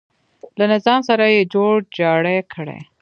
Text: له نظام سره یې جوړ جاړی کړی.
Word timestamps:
له 0.57 0.65
نظام 0.73 0.99
سره 1.09 1.25
یې 1.33 1.41
جوړ 1.53 1.75
جاړی 1.99 2.37
کړی. 2.53 2.79